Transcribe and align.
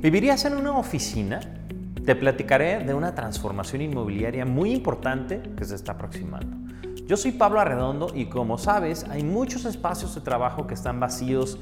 ¿Vivirías 0.00 0.44
en 0.44 0.54
una 0.54 0.78
oficina? 0.78 1.40
Te 2.06 2.14
platicaré 2.14 2.84
de 2.84 2.94
una 2.94 3.16
transformación 3.16 3.82
inmobiliaria 3.82 4.44
muy 4.44 4.70
importante 4.70 5.42
que 5.56 5.64
se 5.64 5.74
está 5.74 5.92
aproximando. 5.92 6.56
Yo 7.08 7.16
soy 7.16 7.32
Pablo 7.32 7.58
Arredondo 7.58 8.12
y 8.14 8.26
como 8.26 8.58
sabes, 8.58 9.04
hay 9.10 9.24
muchos 9.24 9.64
espacios 9.64 10.14
de 10.14 10.20
trabajo 10.20 10.68
que 10.68 10.74
están 10.74 11.00
vacíos 11.00 11.58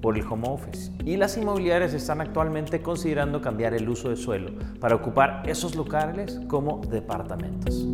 por 0.00 0.16
el 0.16 0.24
home 0.24 0.48
office 0.48 0.92
y 1.04 1.16
las 1.16 1.36
inmobiliarias 1.36 1.92
están 1.92 2.20
actualmente 2.20 2.80
considerando 2.80 3.40
cambiar 3.40 3.74
el 3.74 3.88
uso 3.88 4.08
de 4.08 4.16
suelo 4.16 4.52
para 4.78 4.94
ocupar 4.94 5.42
esos 5.46 5.74
locales 5.74 6.40
como 6.46 6.80
departamentos. 6.88 7.88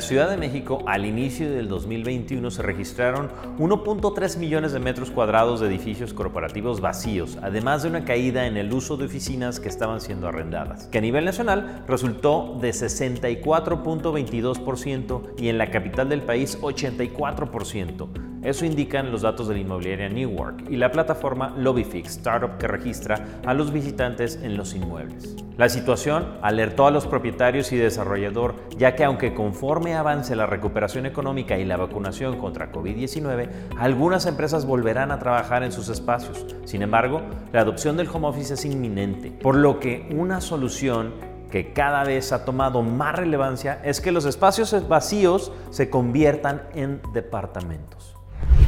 La 0.00 0.06
Ciudad 0.06 0.30
de 0.30 0.38
México, 0.38 0.82
al 0.86 1.04
inicio 1.04 1.52
del 1.52 1.68
2021, 1.68 2.50
se 2.50 2.62
registraron 2.62 3.28
1.3 3.58 4.38
millones 4.38 4.72
de 4.72 4.78
metros 4.78 5.10
cuadrados 5.10 5.60
de 5.60 5.66
edificios 5.66 6.14
corporativos 6.14 6.80
vacíos, 6.80 7.36
además 7.42 7.82
de 7.82 7.90
una 7.90 8.06
caída 8.06 8.46
en 8.46 8.56
el 8.56 8.72
uso 8.72 8.96
de 8.96 9.04
oficinas 9.04 9.60
que 9.60 9.68
estaban 9.68 10.00
siendo 10.00 10.26
arrendadas, 10.26 10.86
que 10.86 10.96
a 10.96 11.02
nivel 11.02 11.26
nacional 11.26 11.84
resultó 11.86 12.56
de 12.62 12.70
64.22% 12.70 15.34
y 15.36 15.50
en 15.50 15.58
la 15.58 15.70
capital 15.70 16.08
del 16.08 16.22
país 16.22 16.58
84%. 16.62 18.29
Eso 18.42 18.64
indican 18.64 19.12
los 19.12 19.20
datos 19.20 19.48
de 19.48 19.54
la 19.54 19.60
inmobiliaria 19.60 20.08
Newark 20.08 20.64
y 20.70 20.76
la 20.76 20.90
plataforma 20.90 21.54
LobbyFix, 21.58 22.16
startup 22.16 22.56
que 22.56 22.66
registra 22.66 23.40
a 23.44 23.52
los 23.52 23.70
visitantes 23.70 24.40
en 24.42 24.56
los 24.56 24.74
inmuebles. 24.74 25.36
La 25.58 25.68
situación 25.68 26.38
alertó 26.40 26.86
a 26.86 26.90
los 26.90 27.06
propietarios 27.06 27.70
y 27.72 27.76
desarrollador, 27.76 28.54
ya 28.78 28.96
que 28.96 29.04
aunque 29.04 29.34
conforme 29.34 29.94
avance 29.94 30.34
la 30.34 30.46
recuperación 30.46 31.04
económica 31.04 31.58
y 31.58 31.66
la 31.66 31.76
vacunación 31.76 32.38
contra 32.38 32.72
COVID-19, 32.72 33.50
algunas 33.76 34.24
empresas 34.24 34.64
volverán 34.64 35.10
a 35.10 35.18
trabajar 35.18 35.62
en 35.62 35.72
sus 35.72 35.90
espacios. 35.90 36.46
Sin 36.64 36.80
embargo, 36.80 37.20
la 37.52 37.60
adopción 37.60 37.98
del 37.98 38.08
home 38.08 38.28
office 38.28 38.54
es 38.54 38.64
inminente, 38.64 39.32
por 39.32 39.54
lo 39.54 39.80
que 39.80 40.08
una 40.16 40.40
solución 40.40 41.12
que 41.50 41.74
cada 41.74 42.04
vez 42.04 42.32
ha 42.32 42.46
tomado 42.46 42.80
más 42.80 43.16
relevancia 43.16 43.82
es 43.84 44.00
que 44.00 44.12
los 44.12 44.24
espacios 44.24 44.88
vacíos 44.88 45.52
se 45.68 45.90
conviertan 45.90 46.62
en 46.74 47.02
departamentos. 47.12 48.19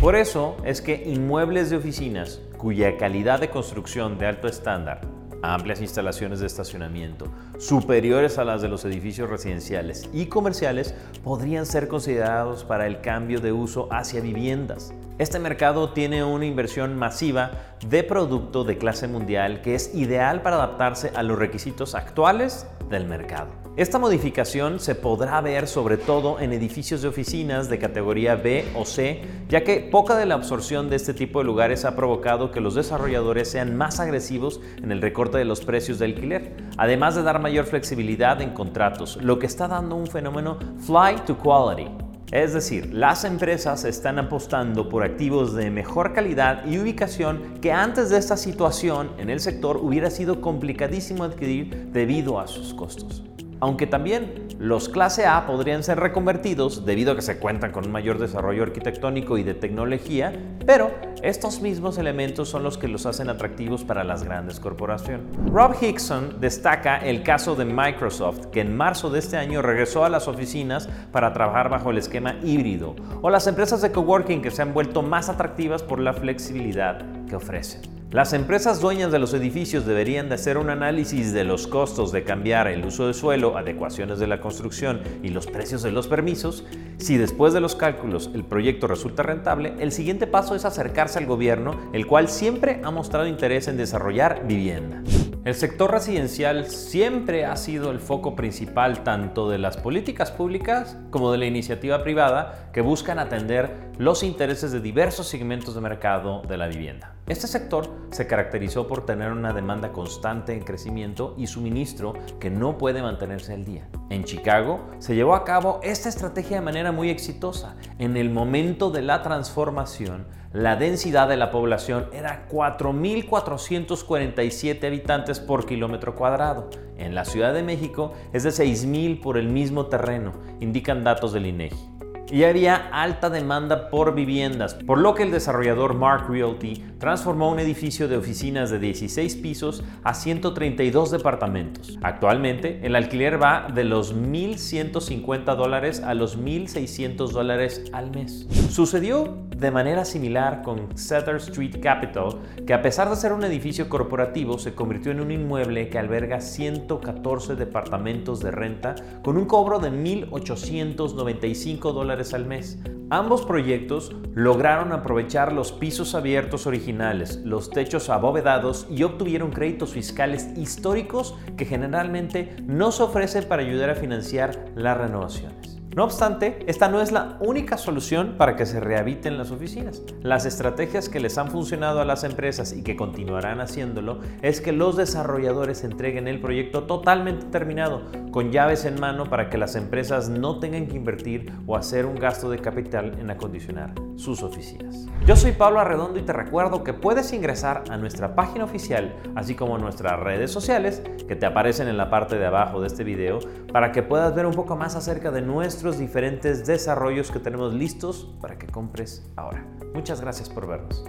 Por 0.02 0.16
eso 0.16 0.56
es 0.64 0.82
que 0.82 1.00
inmuebles 1.06 1.70
de 1.70 1.76
oficinas 1.76 2.40
cuya 2.56 2.96
calidad 2.96 3.38
de 3.38 3.50
construcción 3.50 4.18
de 4.18 4.26
alto 4.26 4.48
estándar, 4.48 5.02
amplias 5.42 5.80
instalaciones 5.80 6.40
de 6.40 6.48
estacionamiento, 6.48 7.26
superiores 7.60 8.36
a 8.36 8.42
las 8.42 8.62
de 8.62 8.68
los 8.68 8.84
edificios 8.84 9.30
residenciales 9.30 10.10
y 10.12 10.26
comerciales, 10.26 10.92
podrían 11.22 11.66
ser 11.66 11.86
considerados 11.86 12.64
para 12.64 12.88
el 12.88 13.00
cambio 13.00 13.38
de 13.38 13.52
uso 13.52 13.86
hacia 13.92 14.20
viviendas. 14.20 14.92
Este 15.18 15.38
mercado 15.38 15.92
tiene 15.92 16.24
una 16.24 16.46
inversión 16.46 16.98
masiva 16.98 17.52
de 17.86 18.02
producto 18.02 18.64
de 18.64 18.78
clase 18.78 19.06
mundial 19.06 19.60
que 19.62 19.76
es 19.76 19.94
ideal 19.94 20.42
para 20.42 20.56
adaptarse 20.56 21.12
a 21.14 21.22
los 21.22 21.38
requisitos 21.38 21.94
actuales 21.94 22.66
del 22.90 23.06
mercado. 23.06 23.61
Esta 23.74 23.98
modificación 23.98 24.80
se 24.80 24.94
podrá 24.94 25.40
ver 25.40 25.66
sobre 25.66 25.96
todo 25.96 26.38
en 26.40 26.52
edificios 26.52 27.00
de 27.00 27.08
oficinas 27.08 27.70
de 27.70 27.78
categoría 27.78 28.36
B 28.36 28.66
o 28.74 28.84
C, 28.84 29.22
ya 29.48 29.64
que 29.64 29.80
poca 29.80 30.14
de 30.14 30.26
la 30.26 30.34
absorción 30.34 30.90
de 30.90 30.96
este 30.96 31.14
tipo 31.14 31.38
de 31.38 31.46
lugares 31.46 31.86
ha 31.86 31.96
provocado 31.96 32.50
que 32.50 32.60
los 32.60 32.74
desarrolladores 32.74 33.50
sean 33.50 33.74
más 33.74 33.98
agresivos 33.98 34.60
en 34.76 34.92
el 34.92 35.00
recorte 35.00 35.38
de 35.38 35.46
los 35.46 35.64
precios 35.64 35.98
de 35.98 36.04
alquiler, 36.04 36.54
además 36.76 37.14
de 37.14 37.22
dar 37.22 37.40
mayor 37.40 37.64
flexibilidad 37.64 38.42
en 38.42 38.50
contratos, 38.50 39.16
lo 39.22 39.38
que 39.38 39.46
está 39.46 39.68
dando 39.68 39.96
un 39.96 40.06
fenómeno 40.06 40.58
fly 40.80 41.24
to 41.24 41.38
quality. 41.38 41.90
Es 42.30 42.52
decir, 42.52 42.92
las 42.92 43.24
empresas 43.24 43.86
están 43.86 44.18
apostando 44.18 44.90
por 44.90 45.02
activos 45.02 45.54
de 45.54 45.70
mejor 45.70 46.12
calidad 46.12 46.66
y 46.66 46.78
ubicación 46.78 47.54
que 47.62 47.72
antes 47.72 48.10
de 48.10 48.18
esta 48.18 48.36
situación 48.36 49.12
en 49.16 49.30
el 49.30 49.40
sector 49.40 49.78
hubiera 49.78 50.10
sido 50.10 50.42
complicadísimo 50.42 51.24
adquirir 51.24 51.88
debido 51.90 52.38
a 52.38 52.46
sus 52.46 52.74
costos 52.74 53.22
aunque 53.62 53.86
también 53.86 54.48
los 54.58 54.88
clase 54.88 55.24
A 55.24 55.46
podrían 55.46 55.84
ser 55.84 56.00
reconvertidos 56.00 56.84
debido 56.84 57.12
a 57.12 57.14
que 57.14 57.22
se 57.22 57.38
cuentan 57.38 57.70
con 57.70 57.86
un 57.86 57.92
mayor 57.92 58.18
desarrollo 58.18 58.64
arquitectónico 58.64 59.38
y 59.38 59.44
de 59.44 59.54
tecnología, 59.54 60.32
pero 60.66 60.90
estos 61.22 61.60
mismos 61.60 61.96
elementos 61.96 62.48
son 62.48 62.64
los 62.64 62.76
que 62.76 62.88
los 62.88 63.06
hacen 63.06 63.30
atractivos 63.30 63.84
para 63.84 64.02
las 64.02 64.24
grandes 64.24 64.58
corporaciones. 64.58 65.26
Rob 65.52 65.76
Hickson 65.80 66.40
destaca 66.40 66.98
el 66.98 67.22
caso 67.22 67.54
de 67.54 67.64
Microsoft, 67.64 68.46
que 68.46 68.62
en 68.62 68.76
marzo 68.76 69.10
de 69.10 69.20
este 69.20 69.36
año 69.36 69.62
regresó 69.62 70.04
a 70.04 70.08
las 70.08 70.26
oficinas 70.26 70.88
para 71.12 71.32
trabajar 71.32 71.68
bajo 71.68 71.92
el 71.92 71.98
esquema 71.98 72.34
híbrido, 72.42 72.96
o 73.20 73.30
las 73.30 73.46
empresas 73.46 73.80
de 73.80 73.92
coworking 73.92 74.42
que 74.42 74.50
se 74.50 74.62
han 74.62 74.74
vuelto 74.74 75.02
más 75.02 75.28
atractivas 75.28 75.84
por 75.84 76.00
la 76.00 76.14
flexibilidad 76.14 77.00
que 77.28 77.36
ofrecen. 77.36 77.91
Las 78.12 78.34
empresas 78.34 78.78
dueñas 78.82 79.10
de 79.10 79.18
los 79.18 79.32
edificios 79.32 79.86
deberían 79.86 80.28
de 80.28 80.34
hacer 80.34 80.58
un 80.58 80.68
análisis 80.68 81.32
de 81.32 81.44
los 81.44 81.66
costos 81.66 82.12
de 82.12 82.24
cambiar 82.24 82.68
el 82.68 82.84
uso 82.84 83.06
de 83.06 83.14
suelo, 83.14 83.56
adecuaciones 83.56 84.18
de 84.18 84.26
la 84.26 84.38
construcción 84.38 85.00
y 85.22 85.30
los 85.30 85.46
precios 85.46 85.82
de 85.82 85.92
los 85.92 86.08
permisos. 86.08 86.66
Si 86.98 87.16
después 87.16 87.54
de 87.54 87.60
los 87.60 87.74
cálculos 87.74 88.30
el 88.34 88.44
proyecto 88.44 88.86
resulta 88.86 89.22
rentable, 89.22 89.72
el 89.78 89.92
siguiente 89.92 90.26
paso 90.26 90.54
es 90.54 90.66
acercarse 90.66 91.20
al 91.20 91.24
gobierno, 91.24 91.74
el 91.94 92.06
cual 92.06 92.28
siempre 92.28 92.82
ha 92.84 92.90
mostrado 92.90 93.26
interés 93.26 93.66
en 93.66 93.78
desarrollar 93.78 94.46
vivienda. 94.46 95.02
El 95.46 95.54
sector 95.54 95.90
residencial 95.90 96.66
siempre 96.66 97.46
ha 97.46 97.56
sido 97.56 97.90
el 97.90 97.98
foco 97.98 98.36
principal 98.36 99.04
tanto 99.04 99.48
de 99.48 99.56
las 99.56 99.78
políticas 99.78 100.30
públicas 100.30 100.98
como 101.08 101.32
de 101.32 101.38
la 101.38 101.46
iniciativa 101.46 102.02
privada 102.02 102.68
que 102.74 102.82
buscan 102.82 103.18
atender 103.18 103.90
los 103.96 104.22
intereses 104.22 104.70
de 104.70 104.80
diversos 104.80 105.28
segmentos 105.28 105.74
de 105.74 105.80
mercado 105.80 106.42
de 106.42 106.58
la 106.58 106.66
vivienda. 106.66 107.14
Este 107.32 107.46
sector 107.46 107.88
se 108.10 108.26
caracterizó 108.26 108.86
por 108.86 109.06
tener 109.06 109.32
una 109.32 109.54
demanda 109.54 109.90
constante 109.90 110.52
en 110.52 110.60
crecimiento 110.60 111.34
y 111.38 111.46
suministro 111.46 112.12
que 112.38 112.50
no 112.50 112.76
puede 112.76 113.00
mantenerse 113.00 113.54
al 113.54 113.64
día. 113.64 113.88
En 114.10 114.24
Chicago 114.24 114.90
se 114.98 115.14
llevó 115.14 115.34
a 115.34 115.46
cabo 115.46 115.80
esta 115.82 116.10
estrategia 116.10 116.58
de 116.58 116.64
manera 116.66 116.92
muy 116.92 117.08
exitosa. 117.08 117.74
En 117.98 118.18
el 118.18 118.28
momento 118.28 118.90
de 118.90 119.00
la 119.00 119.22
transformación, 119.22 120.26
la 120.52 120.76
densidad 120.76 121.26
de 121.26 121.38
la 121.38 121.50
población 121.50 122.10
era 122.12 122.46
4.447 122.50 124.86
habitantes 124.86 125.40
por 125.40 125.64
kilómetro 125.64 126.14
cuadrado. 126.14 126.68
En 126.98 127.14
la 127.14 127.24
Ciudad 127.24 127.54
de 127.54 127.62
México 127.62 128.12
es 128.34 128.42
de 128.42 128.50
6.000 128.50 129.22
por 129.22 129.38
el 129.38 129.48
mismo 129.48 129.86
terreno, 129.86 130.34
indican 130.60 131.02
datos 131.02 131.32
del 131.32 131.46
INEGI 131.46 131.92
y 132.32 132.44
había 132.44 132.88
alta 132.92 133.28
demanda 133.28 133.90
por 133.90 134.14
viviendas, 134.14 134.74
por 134.74 134.96
lo 134.96 135.14
que 135.14 135.22
el 135.22 135.30
desarrollador 135.30 135.94
Mark 135.94 136.30
Realty 136.30 136.82
transformó 136.98 137.50
un 137.50 137.60
edificio 137.60 138.08
de 138.08 138.16
oficinas 138.16 138.70
de 138.70 138.78
16 138.78 139.36
pisos 139.36 139.84
a 140.02 140.14
132 140.14 141.10
departamentos. 141.10 141.98
Actualmente, 142.00 142.80
el 142.84 142.96
alquiler 142.96 143.40
va 143.40 143.68
de 143.74 143.84
los 143.84 144.16
1.150 144.16 145.56
dólares 145.56 146.00
a 146.00 146.14
los 146.14 146.38
1.600 146.38 147.32
dólares 147.32 147.84
al 147.92 148.10
mes. 148.10 148.46
Sucedió 148.70 149.42
de 149.62 149.70
manera 149.70 150.04
similar 150.06 150.62
con 150.62 150.96
Sutter 150.96 151.36
Street 151.36 151.82
Capital, 151.82 152.38
que 152.66 152.72
a 152.72 152.80
pesar 152.80 153.10
de 153.10 153.16
ser 153.16 153.32
un 153.32 153.44
edificio 153.44 153.90
corporativo, 153.90 154.58
se 154.58 154.74
convirtió 154.74 155.12
en 155.12 155.20
un 155.20 155.30
inmueble 155.30 155.90
que 155.90 155.98
alberga 155.98 156.40
114 156.40 157.56
departamentos 157.56 158.40
de 158.40 158.50
renta 158.50 158.94
con 159.22 159.36
un 159.36 159.44
cobro 159.44 159.78
de 159.78 159.92
1.895 159.92 161.92
dólares 161.92 162.21
al 162.32 162.46
mes. 162.46 162.78
Ambos 163.10 163.44
proyectos 163.44 164.14
lograron 164.34 164.92
aprovechar 164.92 165.52
los 165.52 165.72
pisos 165.72 166.14
abiertos 166.14 166.66
originales, 166.66 167.40
los 167.44 167.68
techos 167.68 168.08
abovedados 168.08 168.86
y 168.88 169.02
obtuvieron 169.02 169.50
créditos 169.50 169.92
fiscales 169.92 170.48
históricos 170.56 171.34
que 171.56 171.66
generalmente 171.66 172.56
no 172.64 172.92
se 172.92 173.02
ofrecen 173.02 173.44
para 173.44 173.62
ayudar 173.62 173.90
a 173.90 173.96
financiar 173.96 174.64
las 174.76 174.96
renovaciones. 174.96 175.71
No 175.94 176.04
obstante, 176.04 176.64
esta 176.68 176.88
no 176.88 177.02
es 177.02 177.12
la 177.12 177.36
única 177.40 177.76
solución 177.76 178.36
para 178.38 178.56
que 178.56 178.64
se 178.64 178.80
rehabiten 178.80 179.36
las 179.36 179.50
oficinas. 179.50 180.02
Las 180.22 180.46
estrategias 180.46 181.10
que 181.10 181.20
les 181.20 181.36
han 181.36 181.50
funcionado 181.50 182.00
a 182.00 182.06
las 182.06 182.24
empresas 182.24 182.72
y 182.72 182.82
que 182.82 182.96
continuarán 182.96 183.60
haciéndolo 183.60 184.20
es 184.40 184.62
que 184.62 184.72
los 184.72 184.96
desarrolladores 184.96 185.84
entreguen 185.84 186.28
el 186.28 186.40
proyecto 186.40 186.84
totalmente 186.84 187.44
terminado, 187.46 188.04
con 188.30 188.52
llaves 188.52 188.86
en 188.86 188.98
mano 188.98 189.28
para 189.28 189.50
que 189.50 189.58
las 189.58 189.76
empresas 189.76 190.30
no 190.30 190.60
tengan 190.60 190.86
que 190.86 190.96
invertir 190.96 191.52
o 191.66 191.76
hacer 191.76 192.06
un 192.06 192.14
gasto 192.14 192.48
de 192.48 192.58
capital 192.58 193.18
en 193.20 193.30
acondicionar 193.30 193.92
sus 194.22 194.42
oficinas. 194.42 195.06
Yo 195.26 195.36
soy 195.36 195.52
Pablo 195.52 195.80
Arredondo 195.80 196.18
y 196.18 196.22
te 196.22 196.32
recuerdo 196.32 196.84
que 196.84 196.94
puedes 196.94 197.32
ingresar 197.32 197.84
a 197.90 197.96
nuestra 197.96 198.34
página 198.34 198.64
oficial, 198.64 199.14
así 199.34 199.54
como 199.54 199.78
nuestras 199.78 200.18
redes 200.20 200.50
sociales, 200.50 201.02
que 201.26 201.36
te 201.36 201.46
aparecen 201.46 201.88
en 201.88 201.96
la 201.96 202.08
parte 202.08 202.38
de 202.38 202.46
abajo 202.46 202.80
de 202.80 202.86
este 202.86 203.04
video, 203.04 203.40
para 203.72 203.92
que 203.92 204.02
puedas 204.02 204.34
ver 204.34 204.46
un 204.46 204.54
poco 204.54 204.76
más 204.76 204.94
acerca 204.94 205.30
de 205.30 205.42
nuestro 205.42 205.92
diferentes 205.92 206.66
desarrollos 206.66 207.30
que 207.30 207.40
tenemos 207.40 207.74
listos 207.74 208.34
para 208.40 208.58
que 208.58 208.66
compres 208.66 209.28
ahora. 209.36 209.66
Muchas 209.94 210.20
gracias 210.20 210.48
por 210.48 210.66
vernos. 210.66 211.04